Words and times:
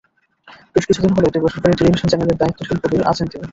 বেশ 0.73 0.83
কিছুদিন 0.87 1.11
হলো 1.13 1.25
একটি 1.27 1.39
বেসরকারি 1.43 1.73
টেলিভিশন 1.75 2.07
চ্যানেলের 2.09 2.39
দায়িত্বশীল 2.41 2.77
পদে 2.81 2.97
আছেন 3.11 3.27
তিনি। 3.31 3.45